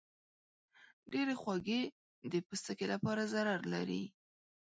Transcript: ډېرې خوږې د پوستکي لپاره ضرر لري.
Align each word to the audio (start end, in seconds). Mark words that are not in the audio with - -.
ډېرې 1.11 1.33
خوږې 1.41 1.81
د 2.31 2.33
پوستکي 2.47 2.85
لپاره 2.93 3.21
ضرر 3.33 3.59
لري. 3.73 4.03